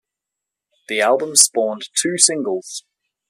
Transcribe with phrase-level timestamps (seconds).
[0.87, 2.85] The album spawned two singles.